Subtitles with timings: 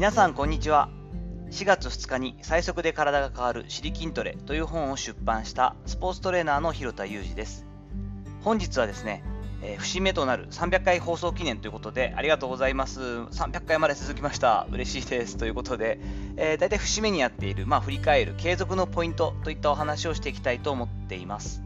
[0.00, 0.88] 皆さんこんにちは。
[1.50, 7.66] 4月2日に最速で体が変わる「シリ筋トレ」という本を出版したスポーツトレーナーの広田裕二です。
[8.42, 9.22] 本日はですね、
[9.60, 12.98] えー、節目となる300回放送記念ということでありがとうございます。
[13.02, 14.66] 300回まで続きました。
[14.70, 15.36] 嬉しいです。
[15.36, 16.00] ということで、
[16.38, 21.62] えー、大体節目にやっている、まあ、振り返る継続のポイントといったお話をしていきたいと思っています。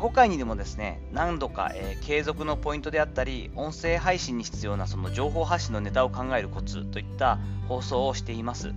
[0.00, 8.72] 過去回にでもですね何度か、えー、継続のポイントであったり音声配信に必要なその情報発信のネタを考えるコツといった放送をしています。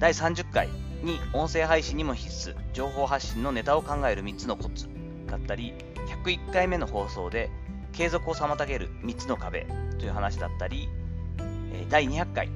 [0.00, 0.68] 第30回
[1.04, 4.88] に音声配信にも必須情報発信のネタを考える3つのコツ
[5.28, 5.74] だったり
[6.24, 7.50] 101回目の放送で
[7.92, 9.64] 継続を妨げる3つの壁
[10.00, 10.88] という話だったり
[11.88, 12.48] 第200回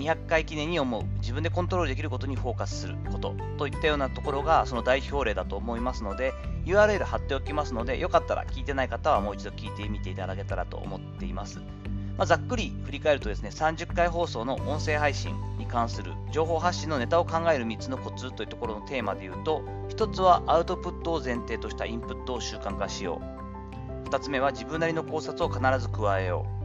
[0.00, 1.02] 200回記念に思う。
[1.20, 6.32] 自分でコントロールできることにフォーカスすることといったようなところがその代表例だと思いますので
[6.64, 23.40] URL 貼っておきますのでよかったら聞いてない方はもう一度聞いてみていただけたらと思っています、まあ、ざっくり振り返るとですね30回放送の音声配信に関する情報発信のネタを考える3つのコツというところのテーマで言うと1つはアウトプットを前提としたインプットを習慣化しよう。
[24.08, 26.59] 2つ目は自分なりの考察を必ず加えよう。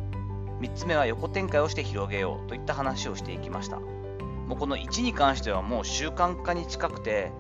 [0.61, 3.79] 3つ目は横展開をして広げようといった話をしていきました。
[3.79, 7.31] もうこの1に関してはもう習慣化に近くて、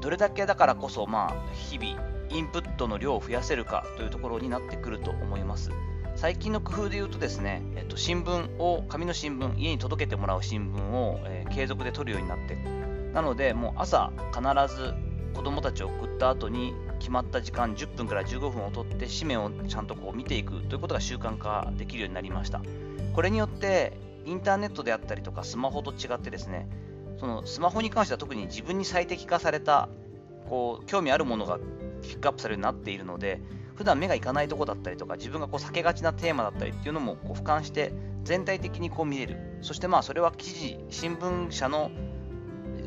[0.00, 5.70] どれだけだからこそ、まあ、日々、インプットの量を増やせるかというところになってくると思います。
[6.14, 12.56] 最近の工夫で言うとですね、えっと、新聞を、紙の新聞、家に届けてもらう新聞を、えー、継続で取るようになって、
[13.14, 14.94] なので、もう朝必ず
[15.34, 22.62] 子供たちを送った後に決まった時間10分から15分をとって紙面をちゃんとこう見ていくということが習慣化できるようになりました。
[23.12, 26.68] これによってインターネットであったりとかスマホと違ってですね
[27.18, 29.88] そのスマホに関しては特に自分に最適化された
[30.48, 31.58] こう興味あるものが
[32.02, 33.40] ピックアップされるようになっているので
[33.74, 37.92] 普段目がいかないとこだったりとか自分がこう避けがちなテーマだったりっていうのもこう俯瞰して
[38.22, 39.58] 全体的にこう見れる。
[39.60, 41.90] そしてまあそれは記事新聞社の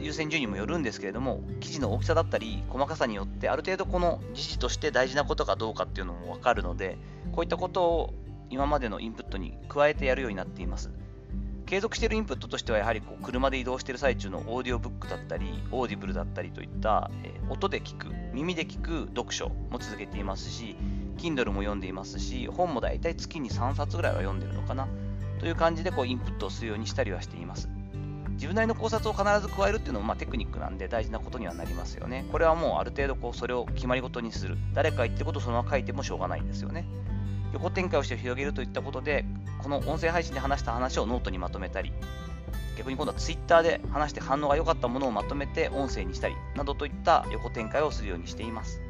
[0.05, 6.99] 優先順位にもよるんですけれども記事の大きさだったり細かさによってある程度この時事として大事なことかどうかっていうのも分かるので
[7.31, 8.13] こういったことを
[8.51, 10.91] 今までのインプットに加えてやるようになっています。
[11.65, 20.75] 継続しているインプットとしてはやはりこう車で移動している最中のオーディオブックだったりオーディブルだったりといった、え、音で聞く耳で聞く読書も続けていますし
[21.17, 24.87] Kindle も読んでいますし本もだいたい月に3冊ぐらいは読んでるのかな
[25.39, 27.67] という感じでこうインプットをするようにしたりはしています。
[28.35, 32.25] 自分なりの考察を必ず加えるっていうのもまあテクニックなんで大事なことにはなりますよね。
[32.31, 34.57] これはもうある程度こうそれを決まり事にする。
[34.73, 36.85] 誰か言ってることをそのまま書いてもしょうがないんですよね。
[37.53, 39.25] 横展開をして広げるといったことで、
[39.63, 41.93] この音声配信で話した話をノートにまとめたり、
[42.77, 48.81] 逆に今度は Twitter で話して反応が良かったものをまとめて音声にしたりなどといった横展開をするようにしています。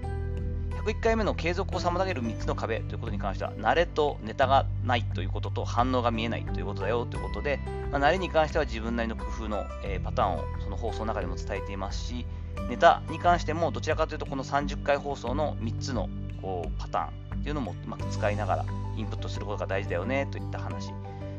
[0.85, 7.59] 101回目の継続を妨げる3つの壁ということに関しては、慣れとネタがないということと反応が見えないということだよということで、
[7.91, 12.28] まあ、慣れに関しては自分なりの工夫の、えー、パターンをその放送の中でも伝えていますし、
[12.69, 16.07] ネタに関してもどちらかというとこの30回放送の3つの
[16.41, 20.91] こうパターンっていうのもうまく使いながらインプットすることが大事だよねといった話。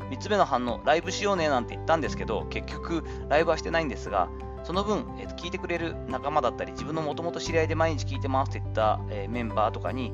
[0.09, 4.27] 3つ目の反応、ライブしようねなんて言ったんですけど、結局ライブはしてないんですが、
[4.67, 10.11] その分、えー、聞いてくれる仲間だったり、自分のもともと知り合いで毎日聞いてますって言った、えー、メンバーとかに、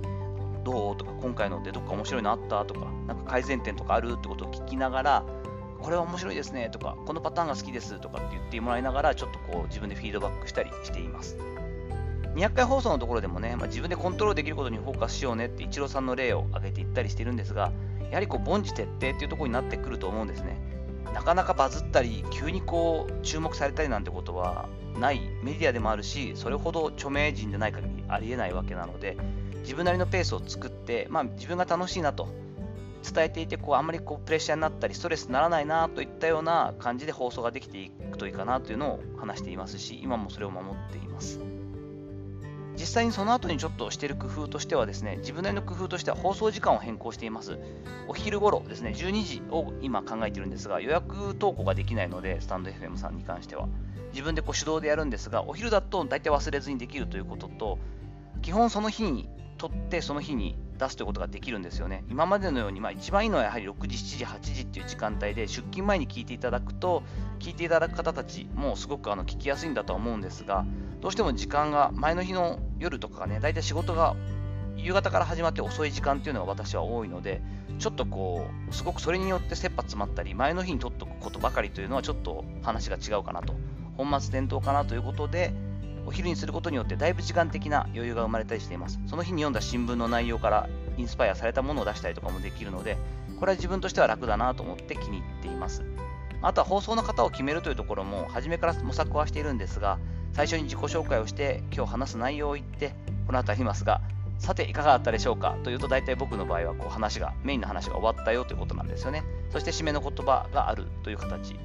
[0.64, 0.96] どう？
[0.96, 2.64] とか、今回のでどっか面白いのあった？
[2.64, 4.12] とか、なんか改善点とかある？
[4.16, 5.26] ってことを聞きながら、
[5.82, 6.70] これは面白いですね？
[6.70, 8.00] とか、このパターンが好きです？
[8.00, 11.36] とかって言ってもらいながら、ちょっとこう自分でフィードバックしたりしています。
[12.36, 17.72] 200回放送のところでもね、まあ、自分でコントロールできることにフォーカスしようねってイチローさんの例を挙げていったりしてるんですが、
[18.12, 20.58] やはりこう凡事徹底っていうところになってくると思うんですね。
[21.14, 24.68] なかなかバズったり、急にこう注目されたりなんてことは
[25.00, 29.18] ないメディアでもあるし、それほど著名人でない限りありえないわけなので、
[29.62, 32.28] 自分なりのペースを作って、まあ、自分が楽しいなと
[33.04, 41.40] 伝えていて、こうあんまりこうプレッシャーになったり、ストレスにならないなといったような感じで放送ができていくといいかなというのを話していますし、今もそれを守っています。
[42.76, 47.60] 実際にその後にちょっとしている工夫としてはですね、自分なりの工夫としては放送時間を変更しています。
[48.08, 53.68] お昼頃ですね、12時を今考えているんですが、予約投稿ができないので、スタンド FM さんに関しては。
[54.12, 57.80] 自分でこう手動でやるんですが、お昼だと大体忘れずにできるということと、
[58.42, 62.04] 基本その日に撮ってその日に出すということができるんですよね。
[62.10, 67.04] 今までのように、まあ、一番いいのはやはり6時、7時、8時っていう時間帯で出勤前に聞いていただくと、
[67.40, 70.66] 聞いていただく方たちもすごくあの聞きやすいんだとは思うんですが、
[71.02, 74.16] どうしても時間が前の日の夜とかがね、大体仕事が
[74.76, 77.42] 夕方から始まって遅い時間っていうのが私は多いので、
[77.80, 83.54] ちょっとこう、すごくそれによって切羽詰まったり、前の日に取っておくことばかりというのはちょっと話が違うかなと、
[83.98, 85.54] 本末転倒かなということで、
[86.06, 89.00] お昼にすることによってだいぶ時間的な余裕が生まれたりしています。
[89.08, 92.98] その日に読んだ新聞の内容からインスパイアされたものを出したりとかもできるので、
[93.40, 95.84] これは自分としては楽だなと思って気に入っています。
[96.42, 99.98] あとは放送の方を決めるというところも、初めから模索はしているんですが、
[100.34, 102.94] 最初に自己紹介をして、今日話す内容を言って、
[103.28, 104.02] この後ありますが、
[104.40, 105.56] さていかがだったでしょうか？
[105.64, 111.56] というと大体僕の場合はこう話がメインの話が終わったよということなんですよねそして締めの言葉があるという形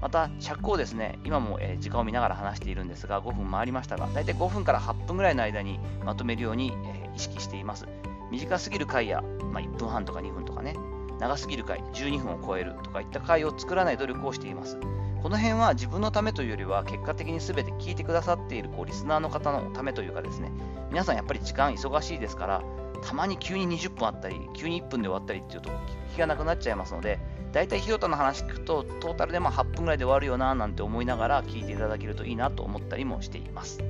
[0.00, 6.72] また尺をですね今も、時間を見ながら話しているんですが5分回りましたが大体5分から8分ぐらいの間にまとめるように、
[7.14, 7.86] 意識しています。
[8.30, 9.22] 短すぎる回や、
[9.52, 10.74] まあ、1分半とか2分とかね
[11.20, 14.78] 長すぎる回12分を超えるとかいった回を作らない努力をしています。
[15.22, 20.52] この辺は自分のためというよりは結果的に全て聞いてくださっているこうリスナーの方のためというかですね
[20.90, 22.62] 皆さんやっぱり時間忙しいですから
[22.96, 25.70] たまに急に20分あったり急に1分で終わったりっていうと
[26.14, 27.18] 気がなくなっちゃいますので
[27.52, 33.82] 大体ひろたの話聞くとトータルでま8分ぐらいで終わるよななんて思いながら聞いていただけるといいなと思ったりもしています。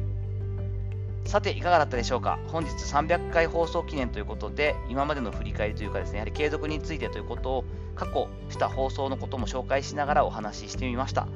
[1.25, 2.39] さていかがだったでしょうか？
[2.47, 7.65] 本日300回放送記念ということで今までの振り返りというかですねやはり継続についてということを
[7.97, 11.27] 過去した放送のことも紹介しながらお話ししてみました。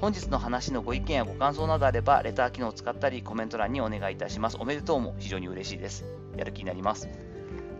[0.00, 6.04] 本日の話のご意見やご感想などあればレター機能を使ったりコメント欄にお願いいたしますおめでとうも非常に嬉しいです
[6.36, 7.08] やる気になります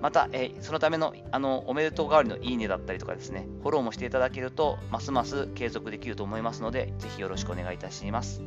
[0.01, 8.43] また、えそのためのあのおめでとう代わりのいいねだったりとかですね、フォローもしていただけると、ますます継続できると思いますので、ぜひよろしくお願いいたします。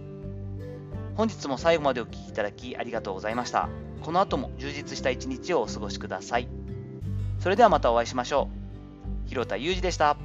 [1.15, 3.67] 本日も最後までお聴きいただきありがとうございました。
[4.01, 6.47] この後も充実した一日をお過ごしください。
[7.39, 8.50] それではまたお会いしましょ
[9.25, 9.29] う。
[9.29, 10.15] 広田裕二でした。